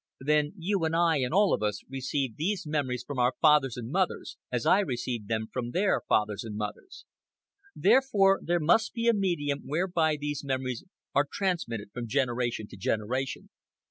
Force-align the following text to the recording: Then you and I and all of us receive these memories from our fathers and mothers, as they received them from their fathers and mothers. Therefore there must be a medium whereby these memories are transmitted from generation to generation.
Then 0.19 0.53
you 0.57 0.83
and 0.83 0.95
I 0.95 1.17
and 1.17 1.31
all 1.31 1.53
of 1.53 1.61
us 1.61 1.83
receive 1.87 2.35
these 2.35 2.65
memories 2.65 3.03
from 3.05 3.19
our 3.19 3.33
fathers 3.39 3.77
and 3.77 3.91
mothers, 3.91 4.35
as 4.51 4.63
they 4.63 4.83
received 4.83 5.27
them 5.27 5.45
from 5.53 5.69
their 5.69 6.01
fathers 6.09 6.43
and 6.43 6.55
mothers. 6.57 7.05
Therefore 7.75 8.39
there 8.43 8.59
must 8.59 8.95
be 8.95 9.07
a 9.07 9.13
medium 9.13 9.59
whereby 9.63 10.15
these 10.17 10.43
memories 10.43 10.83
are 11.13 11.27
transmitted 11.31 11.91
from 11.93 12.07
generation 12.07 12.65
to 12.69 12.77
generation. 12.77 13.51